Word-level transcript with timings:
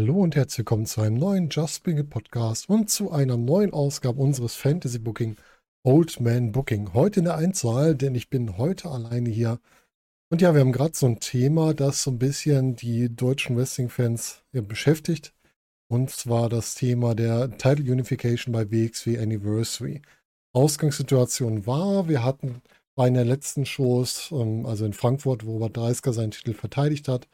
Hallo 0.00 0.18
und 0.18 0.36
herzlich 0.36 0.58
willkommen 0.58 0.86
zu 0.86 1.00
einem 1.00 1.16
neuen 1.16 1.48
Just 1.48 1.82
Bring 1.82 1.98
It 1.98 2.08
Podcast 2.08 2.68
und 2.68 2.88
zu 2.88 3.10
einer 3.10 3.36
neuen 3.36 3.72
Ausgabe 3.72 4.22
unseres 4.22 4.54
Fantasy 4.54 5.00
Booking 5.00 5.34
Old 5.82 6.20
Man 6.20 6.52
Booking. 6.52 6.94
Heute 6.94 7.18
in 7.18 7.24
der 7.24 7.34
Einzahl, 7.34 7.96
denn 7.96 8.14
ich 8.14 8.30
bin 8.30 8.58
heute 8.58 8.90
alleine 8.90 9.28
hier. 9.28 9.58
Und 10.30 10.40
ja, 10.40 10.54
wir 10.54 10.60
haben 10.60 10.70
gerade 10.70 10.94
so 10.94 11.06
ein 11.06 11.18
Thema, 11.18 11.74
das 11.74 12.04
so 12.04 12.12
ein 12.12 12.18
bisschen 12.20 12.76
die 12.76 13.12
deutschen 13.12 13.56
Wrestling-Fans 13.56 14.44
beschäftigt. 14.52 15.34
Und 15.88 16.10
zwar 16.10 16.48
das 16.48 16.76
Thema 16.76 17.16
der 17.16 17.58
Title 17.58 17.90
Unification 17.90 18.52
bei 18.52 18.70
WXW 18.70 19.18
Anniversary. 19.18 20.02
Ausgangssituation 20.52 21.66
war, 21.66 22.08
wir 22.08 22.22
hatten 22.22 22.62
bei 22.94 23.08
einer 23.08 23.24
letzten 23.24 23.66
Shows, 23.66 24.30
ähm, 24.30 24.64
also 24.64 24.84
in 24.84 24.92
Frankfurt, 24.92 25.44
wo 25.44 25.54
Robert 25.54 25.76
Dreisker 25.76 26.12
seinen 26.12 26.30
Titel 26.30 26.54
verteidigt 26.54 27.08
hat, 27.08 27.26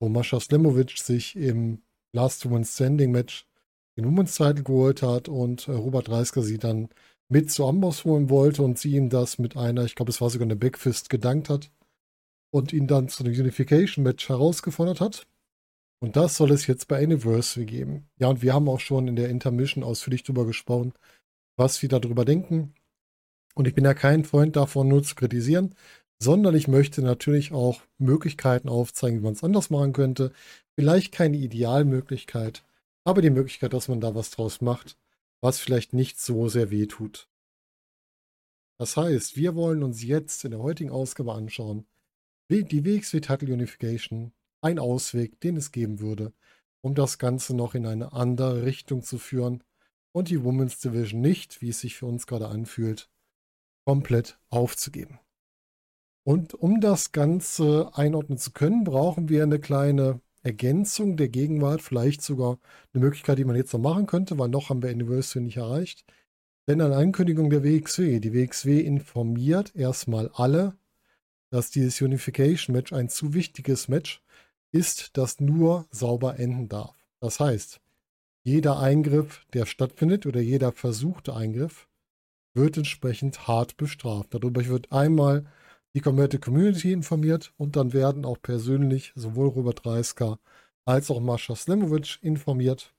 wo 0.00 0.08
Mascha 0.08 0.40
Slemovic 0.40 0.96
sich 0.96 1.36
im 1.36 1.82
Last 2.12 2.44
Woman 2.44 2.64
Standing 2.64 3.12
Match 3.12 3.46
den 3.98 4.06
Women's 4.06 4.36
Title 4.36 4.62
geholt 4.62 5.02
hat 5.02 5.28
und 5.28 5.66
äh, 5.66 5.72
Robert 5.72 6.08
Dreisker 6.08 6.42
sie 6.42 6.58
dann 6.58 6.88
mit 7.28 7.50
zu 7.50 7.66
Amboss 7.66 8.04
holen 8.04 8.30
wollte 8.30 8.62
und 8.62 8.78
sie 8.78 8.94
ihm 8.94 9.10
das 9.10 9.38
mit 9.38 9.56
einer, 9.56 9.84
ich 9.84 9.96
glaube, 9.96 10.10
es 10.10 10.20
war 10.20 10.30
sogar 10.30 10.46
eine 10.46 10.56
Backfist 10.56 11.10
gedankt 11.10 11.50
hat 11.50 11.70
und 12.50 12.72
ihn 12.72 12.86
dann 12.86 13.08
zu 13.08 13.24
einem 13.24 13.34
Unification 13.34 14.04
Match 14.04 14.28
herausgefordert 14.28 15.00
hat. 15.00 15.26
Und 16.00 16.16
das 16.16 16.36
soll 16.36 16.52
es 16.52 16.68
jetzt 16.68 16.86
bei 16.86 17.02
Anniversary 17.02 17.66
geben. 17.66 18.08
Ja, 18.18 18.28
und 18.28 18.40
wir 18.40 18.54
haben 18.54 18.68
auch 18.68 18.80
schon 18.80 19.08
in 19.08 19.16
der 19.16 19.30
Intermission 19.30 19.82
ausführlich 19.82 20.22
darüber 20.22 20.46
gesprochen, 20.46 20.92
was 21.56 21.82
wir 21.82 21.88
darüber 21.88 22.24
denken. 22.24 22.74
Und 23.56 23.66
ich 23.66 23.74
bin 23.74 23.84
ja 23.84 23.94
kein 23.94 24.24
Freund 24.24 24.54
davon, 24.54 24.86
nur 24.86 25.02
zu 25.02 25.16
kritisieren, 25.16 25.74
sondern 26.18 26.54
ich 26.54 26.68
möchte 26.68 27.02
natürlich 27.02 27.52
auch 27.52 27.82
Möglichkeiten 27.98 28.68
aufzeigen, 28.68 29.18
wie 29.18 29.24
man 29.24 29.34
es 29.34 29.44
anders 29.44 29.70
machen 29.70 29.92
könnte. 29.92 30.32
Vielleicht 30.74 31.12
keine 31.12 31.36
Idealmöglichkeit, 31.36 32.64
aber 33.04 33.22
die 33.22 33.30
Möglichkeit, 33.30 33.72
dass 33.72 33.88
man 33.88 34.00
da 34.00 34.14
was 34.14 34.30
draus 34.30 34.60
macht, 34.60 34.96
was 35.40 35.58
vielleicht 35.58 35.92
nicht 35.92 36.20
so 36.20 36.48
sehr 36.48 36.70
weh 36.70 36.86
tut. 36.86 37.28
Das 38.78 38.96
heißt, 38.96 39.36
wir 39.36 39.54
wollen 39.56 39.82
uns 39.82 40.02
jetzt 40.02 40.44
in 40.44 40.52
der 40.52 40.60
heutigen 40.60 40.90
Ausgabe 40.90 41.34
anschauen, 41.34 41.86
wie 42.48 42.64
die 42.64 42.84
WXW 42.84 43.20
Title 43.20 43.52
Unification 43.52 44.32
ein 44.60 44.78
Ausweg, 44.78 45.40
den 45.40 45.56
es 45.56 45.72
geben 45.72 46.00
würde, 46.00 46.32
um 46.80 46.94
das 46.94 47.18
Ganze 47.18 47.54
noch 47.54 47.74
in 47.74 47.86
eine 47.86 48.12
andere 48.12 48.64
Richtung 48.64 49.02
zu 49.02 49.18
führen 49.18 49.62
und 50.12 50.30
die 50.30 50.42
Women's 50.42 50.80
Division 50.80 51.20
nicht, 51.20 51.60
wie 51.60 51.70
es 51.70 51.80
sich 51.80 51.96
für 51.96 52.06
uns 52.06 52.26
gerade 52.26 52.48
anfühlt, 52.48 53.10
komplett 53.84 54.38
aufzugeben. 54.48 55.18
Und 56.28 56.52
um 56.52 56.82
das 56.82 57.12
Ganze 57.12 57.90
einordnen 57.94 58.36
zu 58.36 58.50
können, 58.50 58.84
brauchen 58.84 59.30
wir 59.30 59.42
eine 59.42 59.58
kleine 59.58 60.20
Ergänzung 60.42 61.16
der 61.16 61.30
Gegenwart, 61.30 61.80
vielleicht 61.80 62.20
sogar 62.20 62.58
eine 62.92 63.02
Möglichkeit, 63.02 63.38
die 63.38 63.46
man 63.46 63.56
jetzt 63.56 63.72
noch 63.72 63.80
machen 63.80 64.04
könnte, 64.04 64.38
weil 64.38 64.50
noch 64.50 64.68
haben 64.68 64.82
wir 64.82 64.90
Anniversary 64.90 65.42
nicht 65.42 65.56
erreicht. 65.56 66.04
Denn 66.66 66.82
an 66.82 66.92
Ankündigung 66.92 67.48
der 67.48 67.64
WXW, 67.64 68.20
die 68.20 68.34
WXW 68.34 68.78
informiert 68.78 69.74
erstmal 69.74 70.28
alle, 70.34 70.76
dass 71.48 71.70
dieses 71.70 72.02
Unification 72.02 72.76
Match 72.76 72.92
ein 72.92 73.08
zu 73.08 73.32
wichtiges 73.32 73.88
Match 73.88 74.22
ist, 74.70 75.16
das 75.16 75.40
nur 75.40 75.86
sauber 75.90 76.38
enden 76.38 76.68
darf. 76.68 76.94
Das 77.20 77.40
heißt, 77.40 77.80
jeder 78.42 78.78
Eingriff, 78.78 79.46
der 79.54 79.64
stattfindet 79.64 80.26
oder 80.26 80.40
jeder 80.40 80.72
versuchte 80.72 81.34
Eingriff, 81.34 81.88
wird 82.52 82.76
entsprechend 82.76 83.48
hart 83.48 83.78
bestraft. 83.78 84.34
Darüber 84.34 84.66
wird 84.66 84.92
einmal 84.92 85.46
die 85.98 86.02
komplette 86.02 86.38
Community 86.38 86.92
informiert 86.92 87.52
und 87.56 87.74
dann 87.74 87.92
werden 87.92 88.24
auch 88.24 88.40
persönlich 88.40 89.12
sowohl 89.16 89.48
Robert 89.48 89.84
Reisker 89.84 90.38
als 90.84 91.10
auch 91.10 91.18
Mascha 91.18 91.56
Slemovic 91.56 92.20
informiert, 92.22 92.94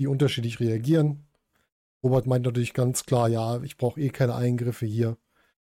die 0.00 0.08
unterschiedlich 0.08 0.58
reagieren. 0.58 1.28
Robert 2.02 2.26
meint 2.26 2.44
natürlich 2.44 2.74
ganz 2.74 3.06
klar, 3.06 3.28
ja, 3.28 3.62
ich 3.62 3.76
brauche 3.76 4.00
eh 4.00 4.08
keine 4.08 4.34
Eingriffe 4.34 4.84
hier. 4.84 5.16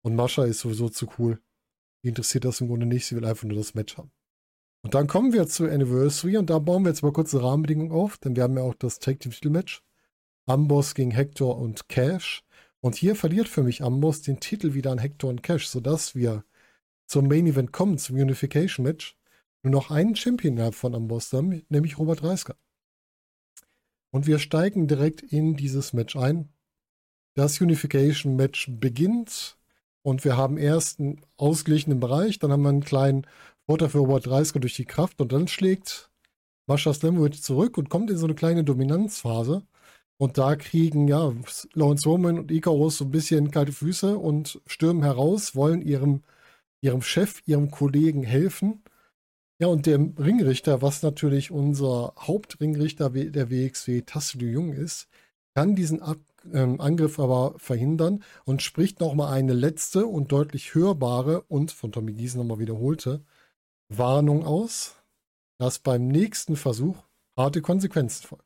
Und 0.02 0.14
Mascha 0.14 0.44
ist 0.44 0.60
sowieso 0.60 0.88
zu 0.88 1.08
cool. 1.18 1.40
Die 2.04 2.10
interessiert 2.10 2.44
das 2.44 2.60
im 2.60 2.68
Grunde 2.68 2.86
nicht, 2.86 3.06
sie 3.06 3.16
will 3.16 3.24
einfach 3.24 3.48
nur 3.48 3.56
das 3.58 3.74
Match 3.74 3.96
haben. 3.96 4.12
Und 4.82 4.94
dann 4.94 5.08
kommen 5.08 5.32
wir 5.32 5.48
zur 5.48 5.68
Anniversary 5.68 6.36
und 6.36 6.48
da 6.48 6.60
bauen 6.60 6.84
wir 6.84 6.90
jetzt 6.90 7.02
mal 7.02 7.12
kurz 7.12 7.34
eine 7.34 7.42
Rahmenbedingung 7.42 7.90
auf, 7.90 8.18
denn 8.18 8.36
wir 8.36 8.44
haben 8.44 8.56
ja 8.56 8.62
auch 8.62 8.74
das 8.74 9.00
Tag 9.00 9.18
Team 9.18 9.32
Titelmatch. 9.32 9.82
Amboss 10.46 10.94
gegen 10.94 11.10
Hector 11.10 11.58
und 11.58 11.88
Cash. 11.88 12.44
Und 12.86 12.94
hier 12.94 13.16
verliert 13.16 13.48
für 13.48 13.64
mich 13.64 13.82
Amboss 13.82 14.22
den 14.22 14.38
Titel 14.38 14.74
wieder 14.74 14.92
an 14.92 14.98
Hector 14.98 15.28
und 15.28 15.42
Cash, 15.42 15.66
sodass 15.66 16.14
wir 16.14 16.44
zum 17.06 17.26
Main 17.26 17.48
Event 17.48 17.72
kommen, 17.72 17.98
zum 17.98 18.14
Unification 18.14 18.86
Match. 18.86 19.18
Nur 19.64 19.72
noch 19.72 19.90
einen 19.90 20.14
Champion 20.14 20.72
von 20.72 20.94
Amboss 20.94 21.32
haben, 21.32 21.66
nämlich 21.68 21.98
Robert 21.98 22.22
Reisker. 22.22 22.54
Und 24.10 24.28
wir 24.28 24.38
steigen 24.38 24.86
direkt 24.86 25.20
in 25.20 25.56
dieses 25.56 25.94
Match 25.94 26.14
ein. 26.14 26.48
Das 27.34 27.60
Unification 27.60 28.36
Match 28.36 28.70
beginnt 28.70 29.58
und 30.02 30.24
wir 30.24 30.36
haben 30.36 30.56
erst 30.56 31.00
einen 31.00 31.20
ausgeglichenen 31.38 31.98
Bereich, 31.98 32.38
dann 32.38 32.52
haben 32.52 32.62
wir 32.62 32.68
einen 32.68 32.84
kleinen 32.84 33.26
Vorteil 33.64 33.88
für 33.88 33.98
Robert 33.98 34.30
Reisker 34.30 34.60
durch 34.60 34.76
die 34.76 34.84
Kraft 34.84 35.20
und 35.20 35.32
dann 35.32 35.48
schlägt 35.48 36.08
Mascha 36.68 36.94
Slemovic 36.94 37.42
zurück 37.42 37.78
und 37.78 37.90
kommt 37.90 38.12
in 38.12 38.16
so 38.16 38.26
eine 38.26 38.36
kleine 38.36 38.62
Dominanzphase. 38.62 39.66
Und 40.18 40.38
da 40.38 40.56
kriegen 40.56 41.08
ja 41.08 41.32
Lawrence 41.74 42.08
Roman 42.08 42.38
und 42.38 42.50
Icarus 42.50 42.98
so 42.98 43.04
ein 43.04 43.10
bisschen 43.10 43.50
kalte 43.50 43.72
Füße 43.72 44.16
und 44.16 44.60
stürmen 44.66 45.02
heraus, 45.02 45.54
wollen 45.54 45.82
ihrem, 45.82 46.22
ihrem 46.80 47.02
Chef, 47.02 47.42
ihrem 47.46 47.70
Kollegen 47.70 48.22
helfen. 48.22 48.82
Ja, 49.58 49.68
und 49.68 49.86
der 49.86 49.98
Ringrichter, 49.98 50.82
was 50.82 51.02
natürlich 51.02 51.50
unser 51.50 52.14
Hauptringrichter 52.18 53.10
der 53.10 53.50
WXW 53.50 54.02
Tassilo 54.02 54.46
Jung 54.46 54.72
ist, 54.72 55.08
kann 55.54 55.74
diesen 55.74 56.02
Ab 56.02 56.18
ähm, 56.52 56.80
Angriff 56.80 57.18
aber 57.18 57.54
verhindern 57.58 58.22
und 58.44 58.62
spricht 58.62 59.00
nochmal 59.00 59.32
eine 59.32 59.52
letzte 59.52 60.06
und 60.06 60.32
deutlich 60.32 60.74
hörbare 60.74 61.42
und 61.42 61.72
von 61.72 61.92
Tommy 61.92 62.12
Giesen 62.12 62.38
nochmal 62.40 62.58
wiederholte 62.58 63.24
Warnung 63.88 64.44
aus, 64.44 64.96
dass 65.58 65.78
beim 65.78 66.08
nächsten 66.08 66.56
Versuch 66.56 66.96
harte 67.36 67.62
Konsequenzen 67.62 68.26
folgen. 68.26 68.45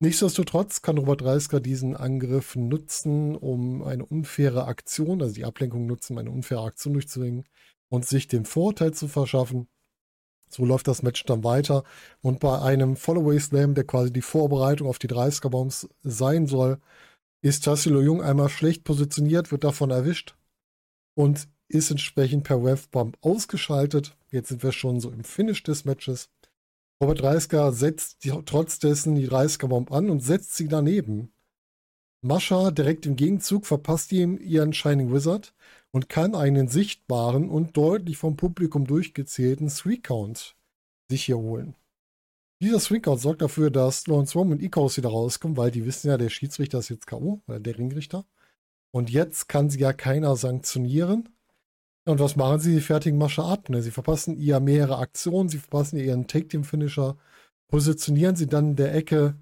Nichtsdestotrotz 0.00 0.80
kann 0.80 0.98
Robert 0.98 1.24
Reisker 1.24 1.60
diesen 1.60 1.96
Angriff 1.96 2.54
nutzen, 2.54 3.34
um 3.34 3.82
eine 3.82 4.06
unfaire 4.06 4.66
Aktion, 4.66 5.20
also 5.20 5.34
die 5.34 5.44
Ablenkung 5.44 5.86
nutzen, 5.86 6.12
um 6.12 6.18
eine 6.18 6.30
unfaire 6.30 6.62
Aktion 6.62 6.92
durchzubringen 6.92 7.44
und 7.88 8.06
sich 8.06 8.28
den 8.28 8.44
Vorteil 8.44 8.94
zu 8.94 9.08
verschaffen. 9.08 9.66
So 10.48 10.64
läuft 10.64 10.86
das 10.86 11.02
Match 11.02 11.24
dann 11.24 11.42
weiter. 11.42 11.82
Und 12.20 12.38
bei 12.38 12.60
einem 12.60 12.96
Followaway 12.96 13.40
Slam, 13.40 13.74
der 13.74 13.84
quasi 13.84 14.12
die 14.12 14.22
Vorbereitung 14.22 14.88
auf 14.88 15.00
die 15.00 15.08
30er 15.08 15.50
Bombs 15.50 15.88
sein 16.02 16.46
soll, 16.46 16.78
ist 17.42 17.64
Tassilo 17.64 18.00
Jung 18.00 18.22
einmal 18.22 18.48
schlecht 18.48 18.84
positioniert, 18.84 19.50
wird 19.50 19.64
davon 19.64 19.90
erwischt 19.90 20.36
und 21.14 21.48
ist 21.68 21.90
entsprechend 21.90 22.44
per 22.44 22.62
Wavebump 22.62 23.18
ausgeschaltet. 23.20 24.16
Jetzt 24.30 24.48
sind 24.48 24.62
wir 24.62 24.72
schon 24.72 25.00
so 25.00 25.10
im 25.10 25.24
Finish 25.24 25.62
des 25.64 25.84
Matches. 25.84 26.30
Robert 27.00 27.22
Reisker 27.22 27.72
setzt 27.72 28.24
die, 28.24 28.32
trotz 28.44 28.80
dessen 28.80 29.14
die 29.14 29.28
30er 29.28 29.68
Bomb 29.68 29.92
an 29.92 30.10
und 30.10 30.20
setzt 30.20 30.56
sie 30.56 30.66
daneben. 30.66 31.32
Mascha 32.22 32.72
direkt 32.72 33.06
im 33.06 33.14
Gegenzug 33.14 33.66
verpasst 33.66 34.10
ihm 34.10 34.36
ihren 34.38 34.72
Shining 34.72 35.12
Wizard 35.12 35.54
und 35.92 36.08
kann 36.08 36.34
einen 36.34 36.66
sichtbaren 36.66 37.48
und 37.48 37.76
deutlich 37.76 38.16
vom 38.16 38.36
Publikum 38.36 38.86
durchgezählten 38.86 39.68
Three 39.68 39.98
Count 39.98 40.56
sich 41.08 41.24
hier 41.24 41.38
holen. 41.38 41.76
Dieser 42.60 42.80
Three 42.80 42.98
Count 42.98 43.20
sorgt 43.20 43.42
dafür, 43.42 43.70
dass 43.70 44.08
Lawrence 44.08 44.36
Roman 44.36 44.54
und 44.54 44.62
Ikaus 44.62 44.96
wieder 44.96 45.10
rauskommen, 45.10 45.56
weil 45.56 45.70
die 45.70 45.86
wissen 45.86 46.08
ja, 46.08 46.16
der 46.16 46.28
Schiedsrichter 46.28 46.80
ist 46.80 46.88
jetzt 46.88 47.06
K.O., 47.06 47.40
der 47.46 47.78
Ringrichter. 47.78 48.26
Und 48.90 49.10
jetzt 49.10 49.48
kann 49.48 49.70
sie 49.70 49.78
ja 49.78 49.92
keiner 49.92 50.34
sanktionieren. 50.34 51.28
Und 52.08 52.20
was 52.20 52.36
machen 52.36 52.58
sie? 52.58 52.72
Sie 52.72 52.80
fertigen 52.80 53.18
Mascha 53.18 53.52
ab. 53.52 53.68
Ne? 53.68 53.82
Sie 53.82 53.90
verpassen 53.90 54.38
ihr 54.38 54.60
mehrere 54.60 54.96
Aktionen, 54.96 55.50
sie 55.50 55.58
verpassen 55.58 55.98
ihr 55.98 56.04
ihren 56.04 56.26
Take-Team-Finisher, 56.26 57.18
positionieren 57.68 58.34
sie 58.34 58.46
dann 58.46 58.70
in 58.70 58.76
der 58.76 58.94
Ecke, 58.94 59.34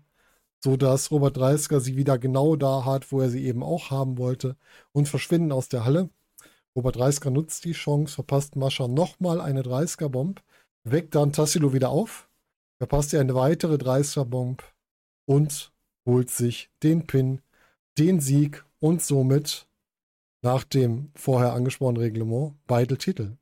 sodass 0.65 1.13
Robert 1.13 1.37
Dreisker 1.37 1.79
sie 1.79 1.97
wieder 1.97 2.19
genau 2.19 2.57
da 2.57 2.85
hat, 2.85 3.13
wo 3.13 3.21
er 3.21 3.31
sie 3.31 3.47
eben 3.47 3.63
auch 3.63 3.93
haben 3.93 4.19
wollte 4.19 4.57
und 4.91 5.09
verschwinden 5.09 5.53
aus 5.53 5.69
der 5.69 5.85
Halle. 5.85 6.11
Robert 6.75 6.97
Dreisker 6.97 7.31
nutzt 7.31 7.65
die 7.65 7.73
Chance, 7.73 8.17
verpasst 8.17 8.57
Mascha 8.57 8.89
nochmal 8.89 9.41
eine 9.41 9.63
30er-Bomb, 9.63 10.43
weckt 10.83 11.15
dann 11.15 11.33
Tassilo 11.33 11.73
wieder 11.73 11.91
auf, 11.91 12.29
verpasst 12.79 13.13
ihr 13.13 13.21
eine 13.21 13.37
weitere 13.37 13.77
30er-Bomb 13.77 14.65
und 15.25 15.71
holt 16.05 16.31
sich 16.31 16.69
den 16.83 17.07
Pin, 17.07 17.43
den 17.97 18.19
Sieg 18.19 18.65
und 18.81 19.03
somit 19.03 19.69
nach 20.47 20.65
dem 20.65 21.11
vorher 21.15 21.53
angesprochenen 21.53 22.01
Reglement 22.01 22.55
beide 22.67 22.97
Titel. 22.97 23.37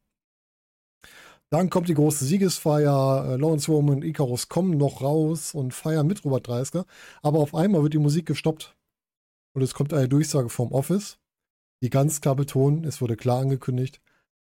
Dann 1.50 1.70
kommt 1.70 1.88
die 1.88 1.94
große 1.94 2.24
Siegesfeier. 2.24 3.26
Äh, 3.28 3.36
Lawrence 3.36 3.70
Roman 3.70 3.96
und 3.96 4.04
Icarus 4.04 4.48
kommen 4.48 4.76
noch 4.76 5.02
raus 5.02 5.54
und 5.54 5.74
feiern 5.74 6.06
mit 6.06 6.24
Robert 6.24 6.48
Dreisker. 6.48 6.86
Aber 7.22 7.38
auf 7.38 7.54
einmal 7.54 7.82
wird 7.82 7.92
die 7.92 7.98
Musik 7.98 8.26
gestoppt. 8.26 8.74
Und 9.54 9.62
es 9.62 9.74
kommt 9.74 9.92
eine 9.92 10.08
Durchsage 10.08 10.48
vom 10.48 10.72
Office. 10.72 11.18
die 11.82 11.90
ganz 11.90 12.22
klar 12.22 12.34
betonen, 12.34 12.84
es 12.84 13.02
wurde 13.02 13.16
klar 13.16 13.40
angekündigt, 13.40 14.00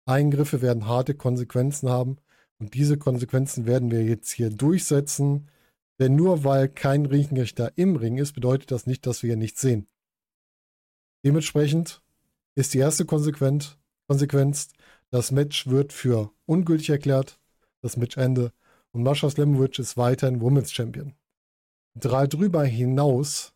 Eingriffe 0.05 0.61
werden 0.61 0.87
harte 0.87 1.15
Konsequenzen 1.15 1.87
haben 1.87 2.17
und 2.59 2.73
diese 2.73 2.97
Konsequenzen 2.97 3.65
werden 3.65 3.91
wir 3.91 4.03
jetzt 4.03 4.31
hier 4.31 4.49
durchsetzen, 4.49 5.49
denn 5.99 6.15
nur 6.17 6.43
weil 6.43 6.67
kein 6.67 7.05
Ringrichter 7.05 7.71
im 7.77 7.95
Ring 7.95 8.17
ist, 8.17 8.33
bedeutet 8.33 8.71
das 8.71 8.87
nicht, 8.87 9.05
dass 9.05 9.23
wir 9.23 9.37
nichts 9.37 9.61
sehen. 9.61 9.87
Dementsprechend 11.23 12.01
ist 12.55 12.73
die 12.73 12.79
erste 12.79 13.05
Konsequenz, 13.05 13.77
Konsequenz, 14.07 14.69
das 15.11 15.31
Match 15.31 15.67
wird 15.67 15.93
für 15.93 16.31
ungültig 16.45 16.89
erklärt, 16.89 17.39
das 17.81 17.97
Matchende 17.97 18.51
und 18.91 19.03
Mascha 19.03 19.29
Slamovich 19.29 19.79
ist 19.79 19.97
weiterhin 19.97 20.41
Women's 20.41 20.71
Champion. 20.71 21.13
Darüber 21.93 22.63
hinaus 22.63 23.53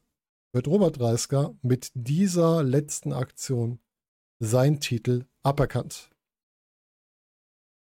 wird 0.53 0.67
Robert 0.67 0.99
Dreisker 0.99 1.55
mit 1.61 1.91
dieser 1.93 2.63
letzten 2.63 3.13
Aktion 3.13 3.79
sein 4.39 4.79
Titel 4.79 5.25
aberkannt. 5.41 6.09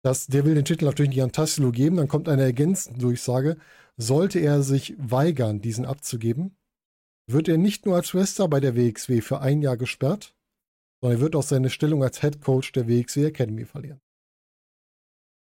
Das, 0.03 0.27
der 0.27 0.45
will 0.45 0.55
den 0.55 0.65
Titel 0.65 0.87
natürlich 0.87 1.11
nicht 1.11 1.23
an 1.23 1.33
Tassilo 1.33 1.73
geben, 1.73 1.97
dann 1.97 2.09
kommt 2.09 2.29
eine 2.29 2.43
ergänzende 2.43 3.01
Durchsage. 3.01 3.57
Sollte 3.97 4.39
er 4.39 4.63
sich 4.63 4.95
weigern, 4.99 5.61
diesen 5.61 5.85
abzugeben, 5.85 6.57
wird 7.27 7.49
er 7.49 7.59
nicht 7.59 7.85
nur 7.85 7.97
als 7.97 8.15
Wrestler 8.15 8.49
bei 8.49 8.61
der 8.61 8.77
WXW 8.77 9.21
für 9.21 9.41
ein 9.41 9.61
Jahr 9.61 9.77
gesperrt, 9.77 10.35
sondern 11.01 11.19
er 11.19 11.23
wird 11.23 11.37
auch 11.37 11.43
seine 11.43 11.71
Stellung 11.71 12.03
als 12.03 12.21
Head 12.21 12.41
Coach 12.41 12.73
der 12.73 12.89
WXW 12.89 13.27
Academy 13.27 13.65
verlieren. 13.65 14.01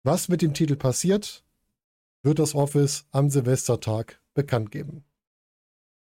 Was 0.02 0.28
mit 0.28 0.42
dem 0.42 0.54
Titel 0.54 0.76
passiert, 0.76 1.44
wird 2.22 2.38
das 2.38 2.54
Office 2.54 3.06
am 3.10 3.30
Silvestertag 3.30 4.20
bekannt 4.34 4.70
geben. 4.70 5.04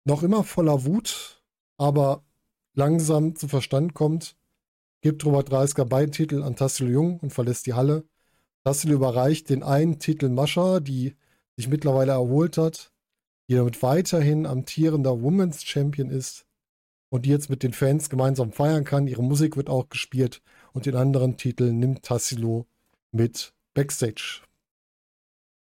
Noch 0.05 0.23
immer 0.23 0.43
voller 0.43 0.85
Wut, 0.85 1.41
aber 1.77 2.23
langsam 2.73 3.35
zu 3.35 3.47
Verstand 3.47 3.93
kommt, 3.93 4.35
gibt 5.01 5.25
Robert 5.25 5.51
Dreisker 5.51 5.85
beide 5.85 6.11
Titel 6.11 6.43
an 6.43 6.55
Tassilo 6.55 6.89
Jung 6.89 7.19
und 7.19 7.31
verlässt 7.31 7.65
die 7.65 7.73
Halle. 7.73 8.05
Tassilo 8.63 8.95
überreicht 8.95 9.49
den 9.49 9.63
einen 9.63 9.99
Titel 9.99 10.29
Mascha, 10.29 10.79
die 10.79 11.15
sich 11.55 11.67
mittlerweile 11.67 12.13
erholt 12.13 12.57
hat, 12.57 12.91
die 13.49 13.55
damit 13.55 13.83
weiterhin 13.83 14.45
amtierender 14.45 15.21
Women's 15.21 15.63
Champion 15.63 16.09
ist 16.09 16.45
und 17.13 17.27
die 17.27 17.29
jetzt 17.29 17.51
mit 17.51 17.61
den 17.61 17.73
Fans 17.73 18.09
gemeinsam 18.09 18.51
feiern 18.51 18.85
kann. 18.85 19.05
Ihre 19.05 19.21
Musik 19.21 19.55
wird 19.55 19.69
auch 19.69 19.87
gespielt 19.87 20.41
und 20.71 20.87
den 20.87 20.95
anderen 20.95 21.37
Titel 21.37 21.71
nimmt 21.71 22.01
Tassilo 22.01 22.65
mit 23.11 23.53
Backstage. 23.75 24.41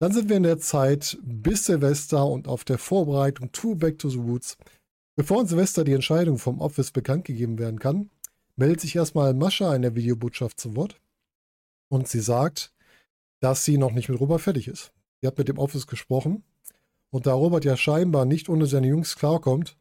Dann 0.01 0.13
sind 0.13 0.29
wir 0.29 0.39
in 0.39 0.43
der 0.43 0.59
Zeit 0.59 1.17
bis 1.23 1.67
Silvester 1.67 2.27
und 2.27 2.49
auf 2.49 2.65
der 2.65 2.79
Vorbereitung 2.79 3.53
to 3.53 3.77
Back 3.77 4.01
to 4.01 4.09
the 4.09 4.19
Woods. 4.19 4.59
Bevor 5.15 5.41
in 5.41 5.47
Silvester 5.47 5.85
die 5.85 5.93
Entscheidung 5.93 6.39
vom 6.39 6.61
Office 6.61 6.91
bekannt 6.91 7.25
gegeben 7.25 7.61
werden 7.61 7.79
kann, 7.79 8.11
meldet 8.57 8.81
sich 8.81 8.97
erstmal 8.97 9.33
Mascha 9.33 9.73
in 9.77 9.83
der 9.83 9.95
Videobotschaft 9.95 10.59
zu 10.59 10.75
Wort 10.75 11.01
und 11.89 12.09
sie 12.09 12.23
sagt, 12.23 12.73
dass 13.39 13.65
sie 13.65 13.79
noch 13.79 13.93
nicht 13.93 14.09
mit 14.09 14.19
Robert 14.19 14.41
fertig 14.41 14.67
ist. 14.67 14.91
Sie 15.21 15.29
hat 15.29 15.39
mit 15.39 15.47
dem 15.47 15.59
Office 15.59 15.87
gesprochen 15.87 16.43
und 17.11 17.29
da 17.29 17.35
Robert 17.35 17.65
ja 17.65 17.77
scheinbar 17.77 18.25
nicht 18.25 18.49
ohne 18.49 18.67
seine 18.67 18.89
Jungs 18.89 19.15
klarkommt, 19.15 19.77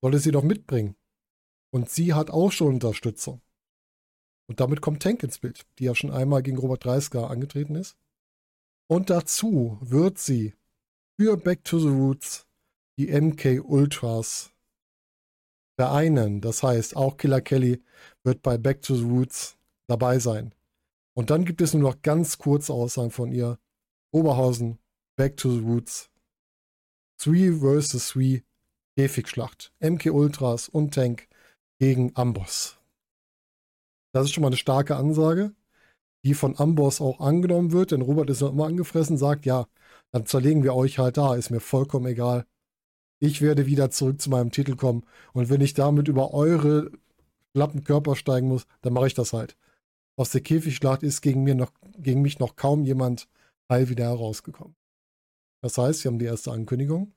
soll 0.00 0.14
er 0.14 0.20
sie 0.20 0.30
doch 0.30 0.42
mitbringen. 0.42 0.96
Und 1.70 1.90
sie 1.90 2.14
hat 2.14 2.30
auch 2.30 2.52
schon 2.52 2.74
Unterstützung. 2.74 3.40
Und 4.48 4.60
damit 4.60 4.80
kommt 4.80 5.02
Tank 5.02 5.22
ins 5.22 5.38
Bild, 5.38 5.66
die 5.78 5.84
ja 5.84 5.94
schon 5.94 6.10
einmal 6.10 6.42
gegen 6.42 6.58
Robert 6.58 6.84
Dreisker 6.84 7.30
angetreten 7.30 7.74
ist. 7.74 7.98
Und 8.88 9.10
dazu 9.10 9.76
wird 9.82 10.18
sie 10.18 10.54
für 11.18 11.36
Back 11.36 11.64
to 11.64 11.78
the 11.78 11.88
Roots 11.88 12.46
die 12.98 13.08
MK 13.08 13.62
Ultras 13.62 14.52
vereinen. 15.76 16.40
Das 16.40 16.62
heißt, 16.62 16.96
auch 16.96 17.18
Killer 17.18 17.42
Kelly 17.42 17.82
wird 18.24 18.42
bei 18.42 18.56
Back 18.56 18.82
to 18.82 18.96
the 18.96 19.04
Roots 19.04 19.58
dabei 19.86 20.18
sein. 20.18 20.54
Und 21.14 21.30
dann 21.30 21.44
gibt 21.44 21.60
es 21.60 21.74
nur 21.74 21.82
noch 21.82 22.02
ganz 22.02 22.38
kurze 22.38 22.72
Aussagen 22.72 23.10
von 23.10 23.32
ihr. 23.32 23.58
Oberhausen, 24.10 24.78
Back 25.16 25.36
to 25.36 25.50
the 25.50 25.60
Roots. 25.60 26.10
3 27.18 27.52
vs 27.60 28.12
3 28.12 28.44
Käfigschlacht. 28.98 29.72
MK 29.80 30.10
Ultras 30.12 30.68
und 30.68 30.94
Tank 30.94 31.28
gegen 31.78 32.14
Amboss. 32.16 32.76
Das 34.12 34.24
ist 34.24 34.32
schon 34.32 34.42
mal 34.42 34.48
eine 34.48 34.56
starke 34.56 34.96
Ansage 34.96 35.52
die 36.24 36.34
von 36.34 36.58
Amboss 36.58 37.00
auch 37.00 37.20
angenommen 37.20 37.72
wird, 37.72 37.92
denn 37.92 38.02
Robert 38.02 38.30
ist 38.30 38.40
noch 38.40 38.52
immer 38.52 38.66
angefressen, 38.66 39.16
sagt, 39.16 39.46
ja, 39.46 39.66
dann 40.10 40.26
zerlegen 40.26 40.62
wir 40.62 40.74
euch 40.74 40.98
halt 40.98 41.16
da, 41.16 41.34
ist 41.34 41.50
mir 41.50 41.60
vollkommen 41.60 42.06
egal. 42.06 42.44
Ich 43.20 43.42
werde 43.42 43.66
wieder 43.66 43.90
zurück 43.90 44.20
zu 44.20 44.30
meinem 44.30 44.50
Titel 44.50 44.76
kommen 44.76 45.04
und 45.32 45.50
wenn 45.50 45.60
ich 45.60 45.74
damit 45.74 46.08
über 46.08 46.34
eure 46.34 46.90
schlappen 47.54 47.84
Körper 47.84 48.16
steigen 48.16 48.48
muss, 48.48 48.66
dann 48.82 48.92
mache 48.92 49.08
ich 49.08 49.14
das 49.14 49.32
halt. 49.32 49.56
Aus 50.16 50.30
der 50.30 50.40
Käfigschlacht 50.40 51.02
ist 51.02 51.20
gegen, 51.20 51.44
mir 51.44 51.54
noch, 51.54 51.72
gegen 51.96 52.22
mich 52.22 52.38
noch 52.38 52.56
kaum 52.56 52.84
jemand 52.84 53.28
heil 53.70 53.88
wieder 53.88 54.04
herausgekommen. 54.04 54.74
Das 55.62 55.78
heißt, 55.78 56.04
wir 56.04 56.10
haben 56.10 56.18
die 56.18 56.26
erste 56.26 56.52
Ankündigung 56.52 57.12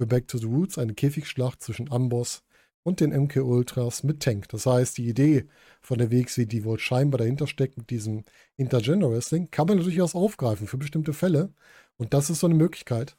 für 0.00 0.06
Back 0.06 0.28
to 0.28 0.38
the 0.38 0.46
Roots, 0.46 0.78
eine 0.78 0.94
Käfigschlacht 0.94 1.62
zwischen 1.62 1.92
Amboss 1.92 2.42
und 2.84 3.00
den 3.00 3.10
MK 3.10 3.42
Ultras 3.42 4.02
mit 4.02 4.20
Tank. 4.22 4.48
Das 4.48 4.64
heißt, 4.64 4.96
die 4.96 5.06
Idee 5.06 5.44
von 5.82 5.98
der 5.98 6.10
WXW, 6.10 6.46
die 6.46 6.64
wohl 6.64 6.78
scheinbar 6.78 7.18
dahinter 7.18 7.46
steckt 7.46 7.76
mit 7.76 7.90
diesem 7.90 8.24
Intergender 8.56 9.10
Wrestling, 9.10 9.50
kann 9.50 9.66
man 9.66 9.76
durchaus 9.76 10.14
aufgreifen 10.14 10.66
für 10.66 10.78
bestimmte 10.78 11.12
Fälle. 11.12 11.52
Und 11.98 12.14
das 12.14 12.30
ist 12.30 12.40
so 12.40 12.46
eine 12.46 12.54
Möglichkeit, 12.54 13.18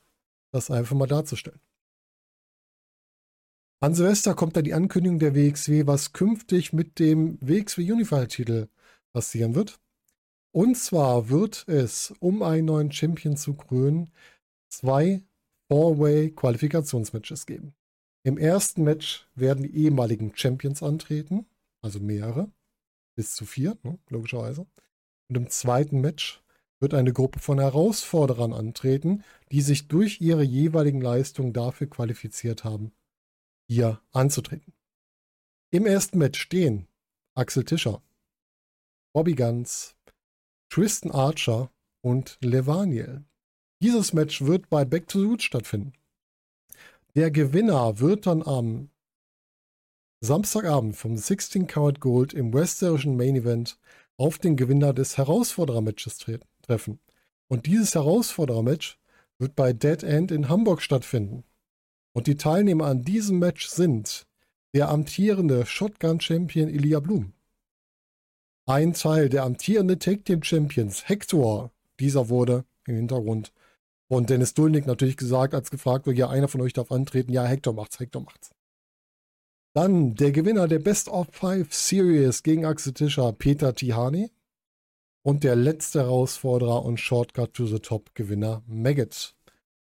das 0.52 0.72
einfach 0.72 0.96
mal 0.96 1.06
darzustellen. 1.06 1.60
An 3.80 3.94
Silvester 3.94 4.34
kommt 4.34 4.56
dann 4.56 4.64
die 4.64 4.74
Ankündigung 4.74 5.20
der 5.20 5.36
WXW, 5.36 5.86
was 5.86 6.14
künftig 6.14 6.74
mit 6.74 6.98
dem 6.98 7.38
WXW 7.42 7.92
Unified-Titel 7.92 8.70
passieren 9.14 9.54
wird. 9.54 9.80
Und 10.52 10.80
zwar 10.80 11.30
wird 11.30 11.64
es, 11.68 12.12
um 12.20 12.42
einen 12.42 12.66
neuen 12.66 12.92
Champion 12.92 13.38
zu 13.38 13.54
krönen, 13.54 14.12
zwei 14.68 15.22
Four-Way-Qualifikationsmatches 15.72 17.46
geben. 17.46 17.74
Im 18.24 18.38
ersten 18.38 18.84
Match 18.84 19.26
werden 19.36 19.64
die 19.64 19.74
ehemaligen 19.74 20.36
Champions 20.36 20.84
antreten, 20.84 21.46
also 21.82 22.02
mehrere, 22.02 22.52
bis 23.16 23.36
zu 23.36 23.46
vier, 23.46 23.78
ne, 23.84 23.98
logischerweise. 24.10 24.68
Und 25.30 25.38
im 25.38 25.50
zweiten 25.50 26.02
Match 26.02 26.44
wird 26.82 26.94
eine 26.94 27.14
Gruppe 27.14 27.40
von 27.40 27.58
Herausforderern 27.58 28.52
antreten, 28.52 29.24
die 29.54 29.62
sich 29.62 29.88
durch 29.88 30.20
ihre 30.20 30.44
jeweiligen 30.44 31.00
Leistungen 31.00 31.54
dafür 31.54 31.88
qualifiziert 31.88 32.66
haben, 32.66 32.92
hier 33.70 34.02
anzutreten. 34.12 34.74
Im 35.70 35.86
ersten 35.86 36.18
Match 36.18 36.42
stehen 36.42 36.90
Axel 37.34 37.64
Tischer, 37.64 38.04
Bobby 39.14 39.36
Guns, 39.36 39.96
Tristan 40.68 41.12
Archer 41.12 41.72
und 42.02 42.38
Levaniel. 42.42 43.24
Dieses 43.82 44.14
Match 44.14 44.42
wird 44.42 44.70
bei 44.70 44.86
Back 44.86 45.08
to 45.08 45.20
the 45.20 45.26
Roots 45.26 45.44
stattfinden. 45.44 45.94
Der 47.16 47.32
Gewinner 47.32 48.00
wird 48.00 48.28
dann 48.28 48.44
am 48.44 48.90
Samstagabend 50.22 50.96
vom 50.96 51.18
16 51.18 51.66
Karat 51.66 52.00
Gold 52.00 52.34
im 52.34 52.54
western 52.54 53.18
Main 53.18 53.36
Event 53.36 53.80
auf 54.18 54.38
den 54.38 54.56
Gewinner 54.56 54.94
des 54.94 55.18
Herausforderer-Matches 55.18 56.20
tre 56.20 56.40
treffen. 56.62 57.00
Und 57.48 57.66
dieses 57.66 57.96
Herausforderer-Match 57.96 59.00
wird 59.40 59.56
bei 59.56 59.74
Dead 59.74 60.04
End 60.04 60.32
in 60.32 60.48
Hamburg 60.48 60.84
stattfinden. 60.84 61.44
Und 62.14 62.28
die 62.28 62.38
Teilnehmer 62.38 62.86
an 62.86 63.02
diesem 63.02 63.40
Match 63.40 63.68
sind 63.68 64.28
der 64.76 64.90
amtierende 64.90 65.66
Shotgun-Champion 65.66 66.70
Ilya 66.70 67.00
Blum, 67.00 67.34
ein 68.68 68.94
Teil 68.94 69.28
der 69.28 69.44
amtierende 69.44 69.98
Tag 69.98 70.24
Team 70.24 70.44
Champions 70.44 71.10
Hector, 71.10 71.72
dieser 72.00 72.30
wurde 72.30 72.64
im 72.86 72.96
Hintergrund 72.96 73.52
und 74.12 74.30
Dennis 74.30 74.54
Dulnik 74.54 74.88
natürlich 74.88 75.16
gesagt, 75.16 75.54
als 75.54 75.72
gefragt 75.72 76.06
wurde, 76.06 76.18
ja, 76.18 76.30
einer 76.30 76.50
von 76.50 76.60
euch 76.60 76.74
darf 76.74 76.92
antreten. 76.92 77.32
Ja, 77.32 77.46
Hector 77.46 77.74
macht's, 77.74 77.98
Hector 77.98 78.22
macht's. 78.22 78.52
Dann 79.74 80.16
der 80.16 80.34
Gewinner 80.34 80.68
der 80.68 80.80
Best 80.80 81.08
of 81.08 81.30
Five 81.32 81.74
Series 81.74 82.44
gegen 82.44 82.66
Axel 82.66 82.92
Tischer, 82.92 83.32
Peter 83.32 83.74
Tihani. 83.74 84.30
Und 85.24 85.46
der 85.46 85.56
letzte 85.56 86.02
Herausforderer 86.02 86.84
und 86.84 87.00
Shortcut 87.00 87.54
to 87.54 87.66
the 87.66 87.80
Top 87.80 88.14
Gewinner, 88.14 88.64
Maggot. 88.68 89.34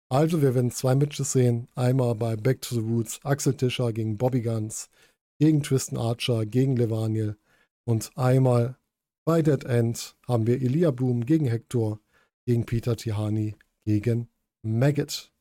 Also, 0.10 0.44
wir 0.44 0.54
werden 0.54 0.70
zwei 0.70 0.94
Matches 0.94 1.32
sehen. 1.32 1.68
Einmal 1.74 2.14
bei 2.14 2.36
Back 2.36 2.62
to 2.62 2.76
the 2.76 2.82
Roots, 2.82 3.20
Axel 3.24 3.56
Tischer 3.56 3.94
gegen 3.94 4.20
Bobby 4.20 4.42
Guns, 4.42 4.92
gegen 5.40 5.64
Tristan 5.64 5.98
Archer, 5.98 6.46
gegen 6.46 6.76
Levaniel. 6.76 7.36
Und 7.84 8.12
einmal 8.16 8.78
bei 9.26 9.42
Dead 9.42 9.64
End 9.64 10.16
haben 10.28 10.46
wir 10.46 10.62
Elia 10.62 10.92
Boom 10.92 11.26
gegen 11.26 11.48
Hector, 11.48 12.00
gegen 12.46 12.68
Peter 12.68 12.96
Tihani 12.96 13.56
gegen 13.86 14.30
Maggot. 14.62 15.32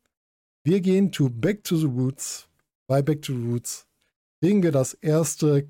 Wir 0.65 0.81
gehen 0.81 1.11
to 1.13 1.29
Back 1.29 1.65
to 1.65 1.77
the 1.77 1.87
Roots. 1.87 2.49
Bei 2.87 3.03
Back 3.03 3.23
to 3.23 3.33
the 3.33 3.45
Roots 3.45 3.87
kriegen 4.41 4.63
wir 4.63 4.73
das 4.73 4.95
erste 4.95 5.69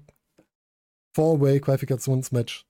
Four-Way-Qualifikationsmatch. 1.14 2.66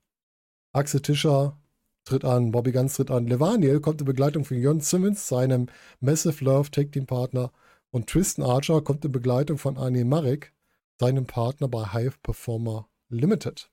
Axel 0.72 1.00
Tischer 1.00 1.58
tritt 2.04 2.24
an, 2.24 2.50
Bobby 2.50 2.72
Ganz 2.72 2.96
tritt 2.96 3.10
an. 3.10 3.26
Levaniel 3.26 3.80
kommt 3.80 4.00
in 4.00 4.06
Begleitung 4.06 4.44
von 4.44 4.58
Jörn 4.58 4.80
Simmons, 4.80 5.28
seinem 5.28 5.68
Massive 6.00 6.44
Love 6.44 6.70
Tag 6.70 6.92
Team 6.92 7.06
Partner. 7.06 7.52
Und 7.90 8.08
Tristan 8.08 8.44
Archer 8.44 8.80
kommt 8.82 9.04
in 9.04 9.12
Begleitung 9.12 9.58
von 9.58 9.76
Arne 9.76 10.04
Marek, 10.04 10.52
seinem 10.98 11.26
Partner 11.26 11.68
bei 11.68 11.92
Hive 11.92 12.18
Performer 12.22 12.88
Limited. 13.08 13.71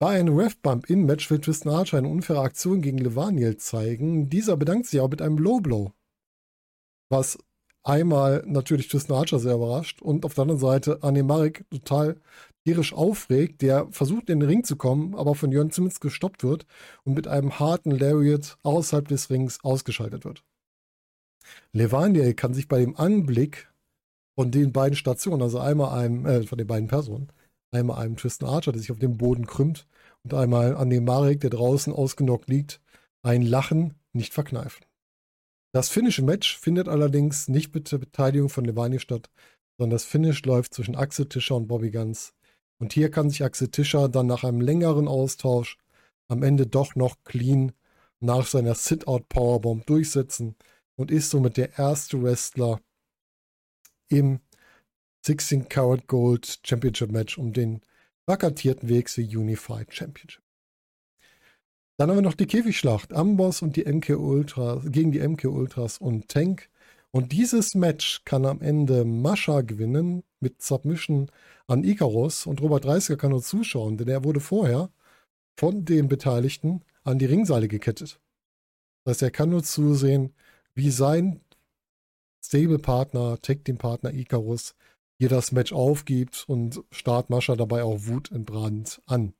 Bei 0.00 0.18
einem 0.18 0.34
Ref-Bump-In-Match 0.34 1.30
will 1.30 1.40
Tristan 1.40 1.74
Archer 1.74 1.98
eine 1.98 2.08
unfaire 2.08 2.40
Aktion 2.40 2.80
gegen 2.80 2.96
Levaniel 2.96 3.58
zeigen. 3.58 4.30
Dieser 4.30 4.56
bedankt 4.56 4.86
sich 4.86 4.98
auch 4.98 5.10
mit 5.10 5.20
einem 5.20 5.36
Low-Blow. 5.36 5.92
Was 7.10 7.36
einmal 7.82 8.42
natürlich 8.46 8.88
Tristan 8.88 9.18
Archer 9.18 9.38
sehr 9.38 9.56
überrascht 9.56 10.00
und 10.00 10.24
auf 10.24 10.32
der 10.32 10.42
anderen 10.42 10.58
Seite 10.58 11.00
Anne 11.02 11.22
Marek 11.22 11.66
total 11.70 12.18
tierisch 12.64 12.94
aufregt, 12.94 13.60
der 13.60 13.88
versucht 13.90 14.30
in 14.30 14.40
den 14.40 14.48
Ring 14.48 14.64
zu 14.64 14.76
kommen, 14.76 15.14
aber 15.14 15.34
von 15.34 15.52
Jörn 15.52 15.70
Simmons 15.70 16.00
gestoppt 16.00 16.44
wird 16.44 16.64
und 17.04 17.12
mit 17.12 17.28
einem 17.28 17.58
harten 17.58 17.90
Lariat 17.90 18.56
außerhalb 18.62 19.06
des 19.06 19.28
Rings 19.28 19.62
ausgeschaltet 19.62 20.24
wird. 20.24 20.42
Levaniel 21.72 22.32
kann 22.32 22.54
sich 22.54 22.68
bei 22.68 22.78
dem 22.80 22.96
Anblick 22.96 23.70
von 24.34 24.50
den 24.50 24.72
beiden 24.72 24.96
Stationen, 24.96 25.42
also 25.42 25.58
einmal 25.58 25.98
einem, 25.98 26.24
äh, 26.24 26.42
von 26.44 26.56
den 26.56 26.66
beiden 26.66 26.88
Personen, 26.88 27.30
einmal 27.72 28.02
einem 28.02 28.16
Tristan 28.16 28.48
Archer, 28.48 28.72
der 28.72 28.80
sich 28.80 28.90
auf 28.90 28.98
dem 28.98 29.16
Boden 29.16 29.46
krümmt, 29.46 29.86
und 30.22 30.34
einmal 30.34 30.76
an 30.76 30.90
dem 30.90 31.04
Marek, 31.04 31.40
der 31.40 31.50
draußen 31.50 31.92
ausgenockt 31.92 32.48
liegt, 32.48 32.80
ein 33.22 33.42
Lachen 33.42 33.94
nicht 34.12 34.34
verkneifen. 34.34 34.84
Das 35.72 35.88
finnische 35.88 36.22
Match 36.22 36.58
findet 36.58 36.88
allerdings 36.88 37.48
nicht 37.48 37.74
mit 37.74 37.90
der 37.92 37.98
Beteiligung 37.98 38.48
von 38.48 38.64
Levani 38.64 38.98
statt, 38.98 39.30
sondern 39.78 39.94
das 39.94 40.04
Finish 40.04 40.44
läuft 40.44 40.74
zwischen 40.74 40.96
Axel 40.96 41.26
Tischer 41.26 41.56
und 41.56 41.68
Bobby 41.68 41.90
Guns. 41.90 42.34
Und 42.78 42.92
hier 42.92 43.10
kann 43.10 43.30
sich 43.30 43.44
Axel 43.44 43.68
Tischer 43.68 44.08
dann 44.08 44.26
nach 44.26 44.44
einem 44.44 44.60
längeren 44.60 45.06
Austausch 45.06 45.78
am 46.28 46.42
Ende 46.42 46.66
doch 46.66 46.96
noch 46.96 47.16
clean 47.24 47.72
nach 48.20 48.46
seiner 48.46 48.74
Sit-Out 48.74 49.28
Powerbomb 49.28 49.86
durchsetzen 49.86 50.56
und 50.96 51.10
ist 51.10 51.30
somit 51.30 51.56
der 51.56 51.78
erste 51.78 52.22
Wrestler 52.22 52.80
im 54.08 54.40
16 55.22 55.68
Karat 55.68 56.06
Gold 56.06 56.60
Championship 56.64 57.10
Match 57.10 57.38
um 57.38 57.52
den 57.52 57.82
vakantierten 58.26 58.88
WXW 58.88 59.36
Unified 59.36 59.92
Championship. 59.92 60.42
Dann 61.96 62.08
haben 62.08 62.16
wir 62.16 62.22
noch 62.22 62.34
die 62.34 62.46
Käfigschlacht. 62.46 63.12
Amboss 63.12 63.60
und 63.60 63.76
die 63.76 63.84
MK 63.84 64.16
Ultras 64.16 64.82
gegen 64.86 65.12
die 65.12 65.20
MK 65.20 65.44
Ultras 65.44 65.98
und 65.98 66.28
Tank. 66.28 66.70
Und 67.10 67.32
dieses 67.32 67.74
Match 67.74 68.24
kann 68.24 68.46
am 68.46 68.62
Ende 68.62 69.04
Mascha 69.04 69.60
gewinnen 69.60 70.22
mit 70.38 70.62
Submission 70.62 71.30
an 71.66 71.84
Icarus 71.84 72.46
und 72.46 72.62
Robert 72.62 72.86
Reisker 72.86 73.16
kann 73.16 73.32
nur 73.32 73.42
zuschauen, 73.42 73.98
denn 73.98 74.08
er 74.08 74.24
wurde 74.24 74.40
vorher 74.40 74.90
von 75.56 75.84
den 75.84 76.08
Beteiligten 76.08 76.82
an 77.04 77.18
die 77.18 77.26
Ringseile 77.26 77.68
gekettet. 77.68 78.18
Das 79.04 79.16
heißt, 79.16 79.22
er 79.22 79.30
kann 79.30 79.50
nur 79.50 79.62
zusehen, 79.62 80.32
wie 80.74 80.90
sein 80.90 81.40
Stable-Partner, 82.42 83.42
Tag-Team-Partner 83.42 84.14
Icarus 84.14 84.74
hier 85.20 85.28
das 85.28 85.52
Match 85.52 85.70
aufgibt 85.74 86.46
und 86.48 86.82
starrt 86.90 87.28
Mascha 87.28 87.54
dabei 87.54 87.82
auch 87.82 88.06
wutentbrannt 88.06 89.02
an. 89.04 89.34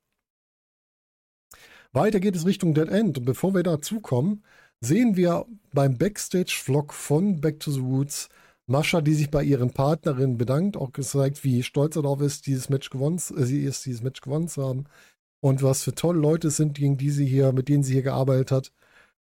Weiter 1.92 2.20
geht 2.20 2.36
es 2.36 2.44
Richtung 2.44 2.74
Dead 2.74 2.86
End 2.86 3.16
und 3.16 3.24
bevor 3.24 3.54
wir 3.54 3.62
dazu 3.62 4.00
kommen, 4.00 4.44
sehen 4.82 5.16
wir 5.16 5.46
beim 5.72 5.96
Backstage-Vlog 5.96 6.92
von 6.92 7.40
Back 7.40 7.60
to 7.60 7.70
the 7.70 7.80
Roots 7.80 8.28
Mascha, 8.66 9.00
die 9.00 9.14
sich 9.14 9.30
bei 9.30 9.42
ihren 9.42 9.70
Partnerinnen 9.70 10.36
bedankt, 10.36 10.76
auch 10.76 10.92
gezeigt, 10.92 11.44
wie 11.44 11.62
stolz 11.62 11.96
er 11.96 12.02
darauf 12.02 12.20
ist, 12.20 12.46
dieses 12.46 12.68
Match 12.68 12.90
gewonnen, 12.90 13.16
äh, 13.16 13.44
sie 13.44 13.64
ist, 13.64 13.86
dieses 13.86 14.02
Match 14.02 14.20
gewonnen 14.20 14.48
zu 14.48 14.62
haben 14.62 14.84
und 15.40 15.62
was 15.62 15.82
für 15.82 15.94
tolle 15.94 16.20
Leute 16.20 16.48
es 16.48 16.58
sind, 16.58 16.76
gegen 16.76 16.98
die 16.98 17.10
sie 17.10 17.26
hier, 17.26 17.52
mit 17.52 17.70
denen 17.70 17.84
sie 17.84 17.94
hier 17.94 18.02
gearbeitet 18.02 18.52
hat. 18.52 18.72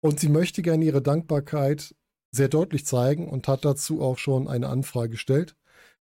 Und 0.00 0.18
sie 0.18 0.28
möchte 0.28 0.62
gerne 0.62 0.84
ihre 0.84 1.02
Dankbarkeit 1.02 1.94
sehr 2.32 2.48
deutlich 2.48 2.84
zeigen 2.84 3.28
und 3.28 3.46
hat 3.46 3.64
dazu 3.64 4.02
auch 4.02 4.18
schon 4.18 4.48
eine 4.48 4.68
Anfrage 4.68 5.10
gestellt 5.10 5.54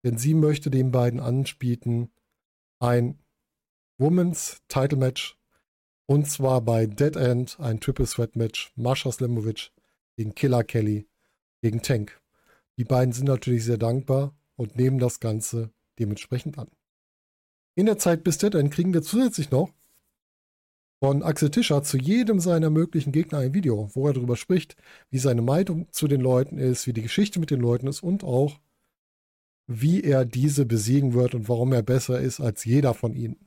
denn 0.03 0.17
sie 0.17 0.33
möchte 0.33 0.69
den 0.69 0.91
beiden 0.91 1.19
anbieten 1.19 2.11
ein 2.79 3.19
Women's 3.97 4.61
Title 4.67 4.97
Match 4.97 5.37
und 6.05 6.27
zwar 6.29 6.61
bei 6.61 6.85
Dead 6.85 7.15
End 7.15 7.59
ein 7.59 7.79
Triple 7.79 8.05
Threat 8.05 8.35
Match 8.35 8.73
Marsha 8.75 9.11
Slemovic 9.11 9.71
gegen 10.17 10.35
Killer 10.35 10.63
Kelly 10.63 11.07
gegen 11.61 11.81
Tank. 11.81 12.19
Die 12.77 12.83
beiden 12.83 13.13
sind 13.13 13.27
natürlich 13.27 13.63
sehr 13.63 13.77
dankbar 13.77 14.35
und 14.55 14.75
nehmen 14.75 14.99
das 14.99 15.19
Ganze 15.19 15.71
dementsprechend 15.99 16.57
an. 16.57 16.69
In 17.75 17.85
der 17.85 17.97
Zeit 17.97 18.23
bis 18.23 18.37
Dead 18.37 18.53
End 18.53 18.71
kriegen 18.71 18.93
wir 18.93 19.01
zusätzlich 19.01 19.51
noch 19.51 19.71
von 20.99 21.23
Axel 21.23 21.49
Tischer 21.49 21.83
zu 21.83 21.97
jedem 21.97 22.39
seiner 22.39 22.69
möglichen 22.69 23.11
Gegner 23.11 23.39
ein 23.39 23.53
Video, 23.53 23.89
wo 23.93 24.07
er 24.07 24.13
darüber 24.13 24.37
spricht, 24.37 24.75
wie 25.09 25.17
seine 25.17 25.41
Meinung 25.41 25.91
zu 25.91 26.07
den 26.07 26.21
Leuten 26.21 26.57
ist, 26.57 26.87
wie 26.87 26.93
die 26.93 27.01
Geschichte 27.01 27.39
mit 27.39 27.51
den 27.51 27.59
Leuten 27.59 27.87
ist 27.87 28.03
und 28.03 28.23
auch 28.23 28.59
wie 29.67 30.01
er 30.01 30.25
diese 30.25 30.65
besiegen 30.65 31.13
wird 31.13 31.35
und 31.35 31.47
warum 31.49 31.73
er 31.73 31.83
besser 31.83 32.19
ist 32.19 32.39
als 32.39 32.65
jeder 32.65 32.93
von 32.93 33.15
ihnen. 33.15 33.37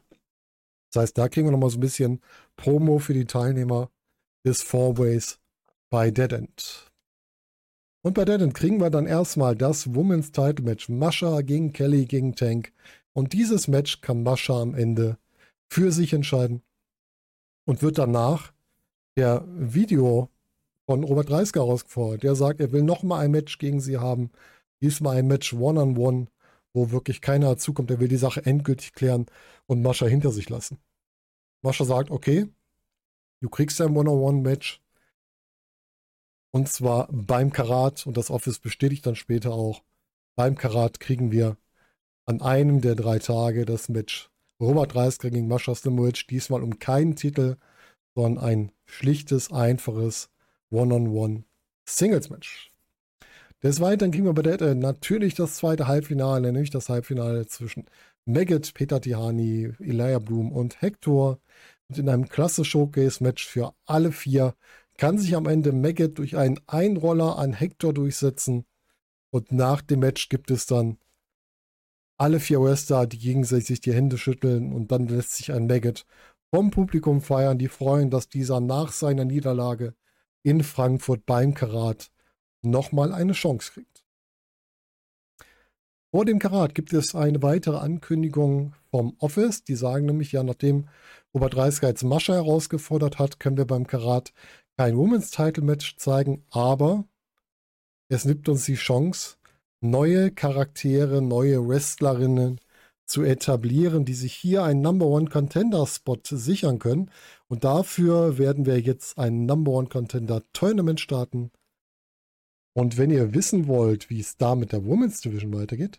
Das 0.92 1.02
heißt, 1.02 1.18
da 1.18 1.28
kriegen 1.28 1.46
wir 1.46 1.52
nochmal 1.52 1.70
so 1.70 1.78
ein 1.78 1.80
bisschen 1.80 2.20
Promo 2.56 2.98
für 2.98 3.14
die 3.14 3.26
Teilnehmer 3.26 3.90
des 4.44 4.62
Fourways 4.62 5.38
bei 5.90 6.10
Dead 6.10 6.32
End. 6.32 6.90
Und 8.02 8.14
bei 8.14 8.24
Dead 8.24 8.40
End 8.40 8.54
kriegen 8.54 8.80
wir 8.80 8.90
dann 8.90 9.06
erstmal 9.06 9.56
das 9.56 9.94
Women's 9.94 10.32
Title 10.32 10.64
Match 10.64 10.88
Mascha 10.88 11.42
gegen 11.42 11.72
Kelly 11.72 12.06
gegen 12.06 12.34
Tank. 12.34 12.72
Und 13.12 13.32
dieses 13.32 13.68
Match 13.68 14.00
kann 14.00 14.22
Mascha 14.22 14.60
am 14.60 14.74
Ende 14.74 15.18
für 15.68 15.90
sich 15.90 16.12
entscheiden 16.12 16.62
und 17.66 17.82
wird 17.82 17.98
danach 17.98 18.52
der 19.16 19.44
Video 19.48 20.30
von 20.86 21.02
Robert 21.02 21.30
Reisker 21.30 21.62
rausgefordert. 21.62 22.22
Der 22.22 22.36
sagt, 22.36 22.60
er 22.60 22.72
will 22.72 22.82
nochmal 22.82 23.24
ein 23.24 23.32
Match 23.32 23.58
gegen 23.58 23.80
sie 23.80 23.98
haben 23.98 24.30
Diesmal 24.82 25.18
ein 25.18 25.26
Match 25.26 25.52
One-on-One, 25.52 25.96
-on 25.96 26.24
-one, 26.24 26.26
wo 26.74 26.90
wirklich 26.90 27.20
keiner 27.20 27.48
dazukommt. 27.48 27.90
Er 27.90 28.00
will 28.00 28.08
die 28.08 28.16
Sache 28.16 28.44
endgültig 28.44 28.92
klären 28.92 29.26
und 29.66 29.82
Mascha 29.82 30.06
hinter 30.06 30.30
sich 30.30 30.48
lassen. 30.48 30.78
Mascha 31.62 31.84
sagt, 31.84 32.10
okay, 32.10 32.48
du 33.40 33.48
kriegst 33.48 33.80
ein 33.80 33.96
One-on-One-Match. 33.96 34.82
Und 36.52 36.68
zwar 36.68 37.08
beim 37.10 37.52
Karat, 37.52 38.06
und 38.06 38.16
das 38.16 38.30
Office 38.30 38.58
bestätigt 38.58 39.06
dann 39.06 39.16
später 39.16 39.52
auch, 39.52 39.82
beim 40.36 40.56
Karat 40.56 41.00
kriegen 41.00 41.32
wir 41.32 41.56
an 42.26 42.42
einem 42.42 42.80
der 42.80 42.94
drei 42.94 43.18
Tage 43.18 43.64
das 43.64 43.88
Match 43.88 44.30
Robert 44.60 44.94
Reisker 44.94 45.30
gegen 45.30 45.48
Mascha 45.48 45.74
Slimovic, 45.74 46.28
diesmal 46.28 46.62
um 46.62 46.78
keinen 46.78 47.16
Titel, 47.16 47.56
sondern 48.14 48.44
ein 48.44 48.72
schlichtes, 48.84 49.52
einfaches 49.52 50.30
One-on-One 50.70 51.44
Singles-Match. 51.86 52.72
Des 53.66 53.80
Weiteren 53.80 54.12
wir 54.12 54.32
bei 54.32 54.42
der 54.42 54.60
äh, 54.60 54.76
natürlich 54.76 55.34
das 55.34 55.56
zweite 55.56 55.88
Halbfinale, 55.88 56.52
nämlich 56.52 56.70
das 56.70 56.88
Halbfinale 56.88 57.48
zwischen 57.48 57.86
Maggot, 58.24 58.72
Peter 58.74 59.00
Tihani, 59.00 59.72
Elijah 59.80 60.20
Bloom 60.20 60.52
und 60.52 60.80
Hector. 60.82 61.40
Und 61.88 61.98
in 61.98 62.08
einem 62.08 62.28
klasse 62.28 62.64
Showcase-Match 62.64 63.44
für 63.44 63.74
alle 63.84 64.12
vier 64.12 64.54
kann 64.98 65.18
sich 65.18 65.34
am 65.34 65.46
Ende 65.46 65.72
Maggot 65.72 66.16
durch 66.16 66.36
einen 66.36 66.60
Einroller 66.68 67.38
an 67.38 67.54
Hector 67.54 67.92
durchsetzen. 67.92 68.66
Und 69.32 69.50
nach 69.50 69.82
dem 69.82 69.98
Match 69.98 70.28
gibt 70.28 70.52
es 70.52 70.66
dann 70.66 70.98
alle 72.18 72.38
vier 72.38 72.62
Wrestler, 72.62 73.08
die 73.08 73.18
gegenseitig 73.18 73.80
die 73.80 73.92
Hände 73.92 74.16
schütteln 74.16 74.72
und 74.72 74.92
dann 74.92 75.08
lässt 75.08 75.32
sich 75.32 75.50
ein 75.50 75.66
Maggot 75.66 76.06
vom 76.54 76.70
Publikum 76.70 77.20
feiern. 77.20 77.58
Die 77.58 77.66
freuen, 77.66 78.10
dass 78.10 78.28
dieser 78.28 78.60
nach 78.60 78.92
seiner 78.92 79.24
Niederlage 79.24 79.96
in 80.44 80.62
Frankfurt 80.62 81.26
beim 81.26 81.52
Karat 81.52 82.12
nochmal 82.70 83.12
eine 83.12 83.32
Chance 83.32 83.72
kriegt. 83.72 84.04
Vor 86.12 86.24
dem 86.24 86.38
Karat 86.38 86.74
gibt 86.74 86.92
es 86.92 87.14
eine 87.14 87.42
weitere 87.42 87.76
Ankündigung 87.76 88.74
vom 88.90 89.16
Office. 89.18 89.64
Die 89.64 89.74
sagen 89.74 90.06
nämlich, 90.06 90.32
ja, 90.32 90.42
nachdem 90.42 90.88
Robert 91.34 91.56
Reisker 91.56 91.88
jetzt 91.88 92.04
Mascha 92.04 92.34
herausgefordert 92.34 93.18
hat, 93.18 93.38
können 93.38 93.58
wir 93.58 93.66
beim 93.66 93.86
Karat 93.86 94.32
kein 94.78 94.96
Women's 94.96 95.30
Title 95.30 95.62
Match 95.62 95.96
zeigen, 95.96 96.44
aber 96.50 97.04
es 98.08 98.24
nimmt 98.24 98.48
uns 98.48 98.64
die 98.64 98.76
Chance, 98.76 99.36
neue 99.80 100.30
Charaktere, 100.30 101.20
neue 101.22 101.66
Wrestlerinnen 101.66 102.60
zu 103.04 103.22
etablieren, 103.22 104.04
die 104.04 104.14
sich 104.14 104.34
hier 104.34 104.64
einen 104.64 104.80
Number 104.80 105.06
One 105.06 105.28
Contender 105.28 105.86
Spot 105.86 106.18
sichern 106.24 106.78
können. 106.78 107.10
Und 107.48 107.64
dafür 107.64 108.38
werden 108.38 108.66
wir 108.66 108.80
jetzt 108.80 109.18
ein 109.18 109.46
Number 109.46 109.72
One 109.72 109.88
Contender 109.88 110.42
Tournament 110.52 111.00
starten 111.00 111.50
und 112.76 112.98
wenn 112.98 113.10
ihr 113.10 113.32
wissen 113.32 113.68
wollt, 113.68 114.10
wie 114.10 114.20
es 114.20 114.36
da 114.36 114.54
mit 114.54 114.72
der 114.72 114.84
Women's 114.84 115.22
Division 115.22 115.54
weitergeht, 115.54 115.98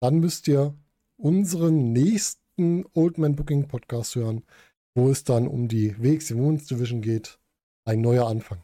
dann 0.00 0.20
müsst 0.20 0.46
ihr 0.46 0.72
unseren 1.16 1.92
nächsten 1.92 2.86
Old 2.94 3.18
Man 3.18 3.34
Booking 3.34 3.66
Podcast 3.66 4.14
hören, 4.14 4.44
wo 4.94 5.10
es 5.10 5.24
dann 5.24 5.48
um 5.48 5.66
die 5.66 6.00
WXW 6.00 6.38
Women's 6.38 6.66
Division 6.66 7.02
geht. 7.02 7.40
Ein 7.84 8.02
neuer 8.02 8.28
Anfang. 8.28 8.62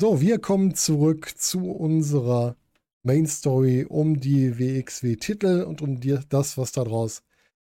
So, 0.00 0.20
wir 0.20 0.38
kommen 0.38 0.76
zurück 0.76 1.36
zu 1.36 1.72
unserer 1.72 2.56
Main 3.02 3.26
Story 3.26 3.84
um 3.84 4.20
die 4.20 4.56
WXW 4.56 5.16
Titel 5.16 5.64
und 5.64 5.82
um 5.82 5.98
die, 5.98 6.16
das, 6.28 6.56
was 6.56 6.70
daraus 6.70 7.24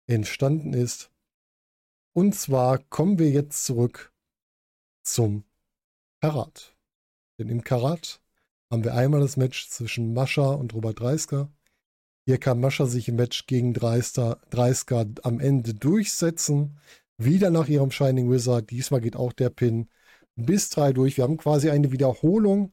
entstanden 0.07 0.73
ist. 0.73 1.11
Und 2.13 2.37
zwar 2.37 2.79
kommen 2.79 3.19
wir 3.19 3.31
jetzt 3.31 3.65
zurück 3.65 4.13
zum 5.03 5.43
Karat. 6.21 6.78
Denn 7.39 7.49
im 7.49 7.63
Karat 7.63 8.21
haben 8.71 8.85
wir 8.85 8.95
einmal 8.95 9.21
das 9.21 9.37
Match 9.37 9.69
zwischen 9.69 10.13
Mascha 10.13 10.51
und 10.51 10.75
Robert 10.75 11.01
Dreisker 11.01 11.51
Hier 12.27 12.39
kann 12.39 12.61
Mascha 12.61 12.87
sich 12.87 13.09
im 13.09 13.17
Match 13.17 13.47
gegen 13.47 13.73
Dreisker, 13.73 14.41
Dreisker 14.51 15.07
am 15.23 15.41
Ende 15.41 15.75
durchsetzen. 15.75 16.79
Wieder 17.17 17.51
nach 17.51 17.69
ihrem 17.69 17.91
Shining 17.91 18.31
Wizard. 18.31 18.71
Diesmal 18.71 19.01
geht 19.01 19.17
auch 19.17 19.33
der 19.33 19.51
Pin 19.51 19.89
bis 20.37 20.71
drei 20.71 20.93
durch. 20.93 21.17
Wir 21.17 21.25
haben 21.25 21.37
quasi 21.37 21.71
eine 21.71 21.91
Wiederholung 21.93 22.73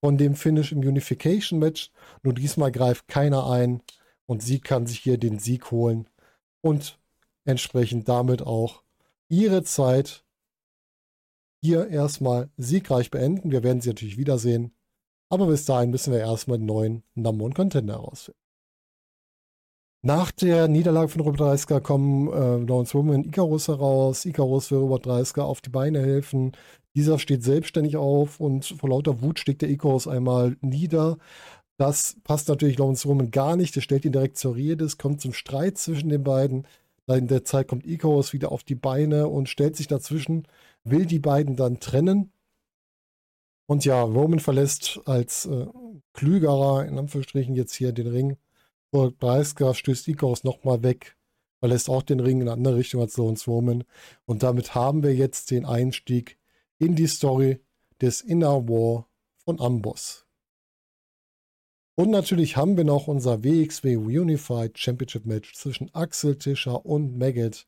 von 0.00 0.18
dem 0.18 0.34
Finish 0.34 0.72
im 0.72 0.80
Unification 0.80 1.58
Match. 1.58 1.90
Nur 2.22 2.34
diesmal 2.34 2.72
greift 2.72 3.08
keiner 3.08 3.48
ein 3.48 3.82
und 4.26 4.42
sie 4.42 4.60
kann 4.60 4.86
sich 4.86 4.98
hier 5.00 5.18
den 5.18 5.38
Sieg 5.38 5.70
holen 5.70 6.08
und 6.60 6.98
entsprechend 7.44 8.08
damit 8.08 8.42
auch 8.42 8.82
ihre 9.28 9.62
Zeit 9.64 10.23
hier 11.64 11.88
erstmal 11.88 12.50
siegreich 12.56 13.10
beenden. 13.10 13.50
Wir 13.50 13.62
werden 13.62 13.80
sie 13.80 13.88
natürlich 13.88 14.18
wiedersehen. 14.18 14.72
Aber 15.30 15.46
bis 15.46 15.64
dahin 15.64 15.90
müssen 15.90 16.12
wir 16.12 16.20
erstmal 16.20 16.58
einen 16.58 16.66
neuen 16.66 17.02
Number 17.14 17.44
One 17.44 17.54
Contender 17.54 17.94
herausfinden. 17.94 18.38
Nach 20.06 20.30
der 20.30 20.68
Niederlage 20.68 21.08
von 21.08 21.22
Robert 21.22 21.40
Dreisker 21.40 21.80
kommen 21.80 22.28
äh, 22.28 22.58
Lawrence 22.58 22.92
Woman 22.92 23.16
und 23.16 23.26
Icarus 23.26 23.68
heraus. 23.68 24.26
Icarus 24.26 24.70
will 24.70 24.78
Robert 24.78 25.06
Dreisker 25.06 25.46
auf 25.46 25.62
die 25.62 25.70
Beine 25.70 26.00
helfen. 26.00 26.52
Dieser 26.94 27.18
steht 27.18 27.42
selbstständig 27.42 27.96
auf 27.96 28.38
und 28.38 28.66
vor 28.66 28.90
lauter 28.90 29.22
Wut 29.22 29.38
schlägt 29.38 29.62
der 29.62 29.70
Icarus 29.70 30.06
einmal 30.06 30.58
nieder. 30.60 31.16
Das 31.78 32.16
passt 32.22 32.48
natürlich 32.48 32.76
Lawrence 32.76 33.08
Woman 33.08 33.30
gar 33.30 33.56
nicht. 33.56 33.74
Der 33.76 33.80
stellt 33.80 34.04
ihn 34.04 34.12
direkt 34.12 34.36
zur 34.36 34.54
Rede. 34.56 34.84
Es 34.84 34.98
kommt 34.98 35.22
zum 35.22 35.32
Streit 35.32 35.78
zwischen 35.78 36.10
den 36.10 36.22
beiden. 36.22 36.66
In 37.08 37.26
der 37.26 37.44
Zeit 37.44 37.68
kommt 37.68 37.86
Icarus 37.86 38.34
wieder 38.34 38.52
auf 38.52 38.62
die 38.62 38.74
Beine 38.74 39.28
und 39.28 39.48
stellt 39.48 39.74
sich 39.74 39.88
dazwischen, 39.88 40.46
will 40.84 41.06
die 41.06 41.18
beiden 41.18 41.56
dann 41.56 41.80
trennen. 41.80 42.32
Und 43.66 43.84
ja, 43.84 44.02
Roman 44.02 44.40
verlässt 44.40 45.00
als 45.06 45.46
äh, 45.46 45.66
klügerer, 46.12 46.86
in 46.86 46.98
Anführungsstrichen, 46.98 47.54
jetzt 47.54 47.74
hier 47.74 47.92
den 47.92 48.06
Ring 48.06 48.36
Robert 48.94 49.18
Breisker 49.18 49.74
stößt 49.74 50.06
Icarus 50.06 50.44
nochmal 50.44 50.84
weg, 50.84 51.16
verlässt 51.58 51.90
auch 51.90 52.02
den 52.02 52.20
Ring 52.20 52.40
in 52.40 52.48
eine 52.48 52.52
andere 52.52 52.76
Richtung 52.76 53.00
als 53.00 53.16
Lawrence 53.16 53.50
Roman. 53.50 53.82
Und 54.24 54.44
damit 54.44 54.76
haben 54.76 55.02
wir 55.02 55.14
jetzt 55.14 55.50
den 55.50 55.66
Einstieg 55.66 56.38
in 56.78 56.94
die 56.94 57.08
Story 57.08 57.60
des 58.00 58.20
Inner 58.20 58.68
War 58.68 59.08
von 59.44 59.60
Amboss. 59.60 60.26
Und 61.96 62.10
natürlich 62.10 62.56
haben 62.56 62.76
wir 62.76 62.84
noch 62.84 63.08
unser 63.08 63.42
WXW 63.42 63.96
Unified 63.96 64.78
Championship 64.78 65.26
Match 65.26 65.54
zwischen 65.54 65.92
Axel 65.94 66.36
Tischer 66.36 66.84
und 66.86 67.18
Maggot. 67.18 67.66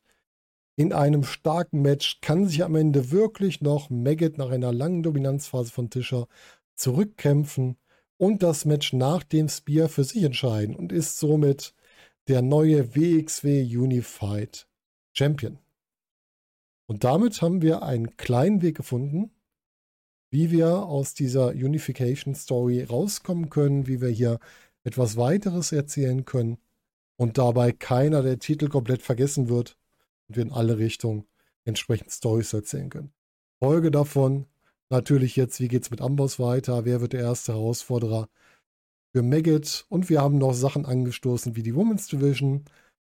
In 0.79 0.93
einem 0.93 1.23
starken 1.23 1.81
Match 1.81 2.21
kann 2.21 2.45
sich 2.45 2.63
am 2.63 2.75
Ende 2.75 3.09
wirklich 3.09 3.61
noch 3.61 3.89
Maggot 3.89 4.37
nach 4.37 4.51
einer 4.51 4.71
langen 4.71 5.01
Dominanzphase 5.01 5.71
von 5.71 5.89
Tischer 5.89 6.27
zurückkämpfen 6.75 7.77
und 8.17 8.43
das 8.43 8.63
Match 8.63 8.93
nach 8.93 9.23
dem 9.23 9.49
Spear 9.49 9.89
für 9.89 10.03
sich 10.03 10.21
entscheiden 10.21 10.75
und 10.75 10.91
ist 10.91 11.17
somit 11.17 11.73
der 12.27 12.43
neue 12.43 12.95
WXW 12.95 13.63
Unified 13.63 14.67
Champion. 15.13 15.57
Und 16.85 17.03
damit 17.03 17.41
haben 17.41 17.63
wir 17.63 17.81
einen 17.81 18.15
kleinen 18.15 18.61
Weg 18.61 18.77
gefunden, 18.77 19.31
wie 20.29 20.51
wir 20.51 20.83
aus 20.83 21.15
dieser 21.15 21.49
Unification 21.49 22.35
Story 22.35 22.83
rauskommen 22.83 23.49
können, 23.49 23.87
wie 23.87 23.99
wir 23.99 24.09
hier 24.09 24.39
etwas 24.83 25.17
weiteres 25.17 25.71
erzählen 25.71 26.23
können 26.23 26.59
und 27.17 27.39
dabei 27.39 27.71
keiner 27.71 28.21
der 28.21 28.37
Titel 28.37 28.69
komplett 28.69 29.01
vergessen 29.01 29.49
wird 29.49 29.76
und 30.27 30.35
wir 30.35 30.43
in 30.43 30.51
alle 30.51 30.77
Richtungen 30.77 31.25
entsprechend 31.65 32.11
Stories 32.11 32.53
erzählen 32.53 32.89
können. 32.89 33.13
Folge 33.59 33.91
davon 33.91 34.47
Natürlich 34.89 35.35
jetzt, 35.35 35.59
wie 35.59 35.67
geht 35.67 35.83
es 35.83 35.91
mit 35.91 36.01
Amboss 36.01 36.39
weiter? 36.39 36.85
Wer 36.85 37.01
wird 37.01 37.13
der 37.13 37.19
erste 37.21 37.53
Herausforderer 37.53 38.29
für 39.11 39.21
Maggot? 39.21 39.85
Und 39.89 40.09
wir 40.09 40.21
haben 40.21 40.37
noch 40.37 40.53
Sachen 40.53 40.85
angestoßen 40.85 41.55
wie 41.55 41.63
die 41.63 41.75
Women's 41.75 42.07
Division 42.07 42.63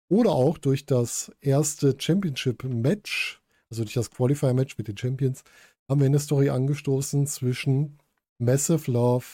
oder 0.08 0.30
auch 0.30 0.58
durch 0.58 0.87
das 0.87 1.32
erste 1.40 1.96
Championship-Match, 1.98 3.42
also 3.68 3.82
durch 3.82 3.94
das 3.94 4.11
Qualifier-Match 4.12 4.78
mit 4.78 4.87
den 4.87 4.96
Champions, 4.96 5.42
haben 5.88 6.00
wir 6.00 6.06
eine 6.06 6.20
Story 6.20 6.50
angestoßen 6.50 7.26
zwischen 7.26 7.98
Massive 8.38 8.90
Love 8.90 9.26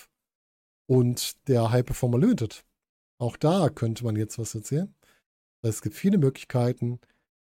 und 0.87 1.49
der 1.49 1.71
High 1.71 1.85
Performer 1.85 2.19
Limited. 2.19 2.65
Auch 3.19 3.37
da 3.37 3.69
könnte 3.69 4.05
man 4.05 4.17
jetzt 4.17 4.39
was 4.39 4.55
erzählen. 4.55 4.95
Es 5.61 5.83
gibt 5.83 5.97
viele 5.97 6.17
Möglichkeiten, 6.17 6.99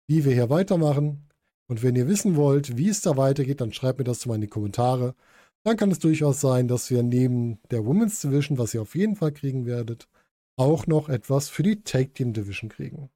wie 0.08 0.26
wir 0.26 0.34
hier 0.34 0.50
weitermachen. 0.50 1.28
Und 1.68 1.84
wenn 1.84 1.96
ihr 1.96 2.08
wissen 2.08 2.36
wollt, 2.36 2.78
wie 2.78 2.90
es 2.90 3.02
da 3.02 3.18
weitergeht, 3.18 3.62
dann 3.62 3.74
schreibt 3.74 4.00
mir 4.00 4.06
das 4.06 4.26
mal 4.26 4.36
in 4.36 4.42
die 4.42 4.48
Kommentare. 4.48 5.16
Dann 5.64 5.78
kann 5.78 5.92
es 5.92 6.00
durchaus 6.00 6.40
sein, 6.40 6.68
dass 6.68 6.90
wir 6.90 7.04
neben 7.04 7.60
der 7.72 7.86
Women's 7.86 8.22
Division, 8.22 8.58
was 8.58 8.74
ihr 8.74 8.82
auf 8.82 8.96
jeden 8.96 9.16
Fall 9.18 9.34
kriegen 9.34 9.66
werdet, 9.66 10.08
auch 10.56 10.88
noch 10.88 11.10
etwas 11.10 11.50
für 11.50 11.64
die 11.64 11.84
Take 11.84 12.14
Team 12.14 12.34
Division 12.34 12.70
kriegen. 12.70 13.10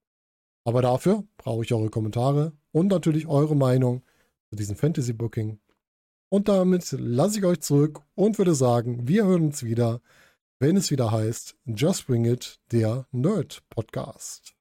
Aber 0.65 0.81
dafür 0.81 1.23
brauche 1.37 1.63
ich 1.63 1.73
eure 1.73 1.89
Kommentare 1.89 2.53
und 2.71 2.87
natürlich 2.87 3.27
eure 3.27 3.55
Meinung 3.55 4.03
zu 4.49 4.55
diesem 4.55 4.75
Fantasy 4.75 5.13
Booking. 5.13 5.59
Und 6.29 6.47
damit 6.47 6.91
lasse 6.91 7.39
ich 7.39 7.45
euch 7.45 7.61
zurück 7.61 8.01
und 8.15 8.37
würde 8.37 8.55
sagen, 8.55 9.07
wir 9.07 9.25
hören 9.25 9.45
uns 9.47 9.63
wieder, 9.63 10.01
wenn 10.59 10.77
es 10.77 10.91
wieder 10.91 11.11
heißt 11.11 11.57
Just 11.65 12.07
Bring 12.07 12.25
It, 12.25 12.59
der 12.71 13.07
Nerd 13.11 13.63
Podcast. 13.69 14.60